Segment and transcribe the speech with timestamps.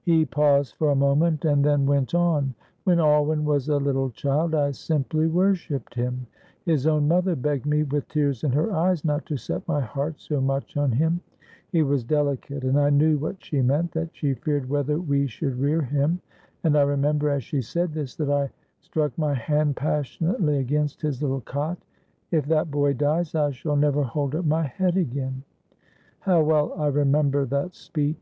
[0.00, 4.54] He paused for a moment and then went on: "When Alwyn was a little child,
[4.54, 6.26] I simply worshipped him;
[6.64, 10.20] his own mother begged me with tears in her eyes not to set my heart
[10.22, 11.20] so much on him.
[11.70, 15.60] He was delicate, and I knew what she meant, that she feared whether we should
[15.60, 16.22] rear him;
[16.64, 18.48] and I remember, as she said this, that I
[18.80, 21.76] struck my hand passionately against his little cot,
[22.30, 25.42] 'if that boy dies I shall never hold up my head again;'
[26.20, 28.16] how well I remember that speech.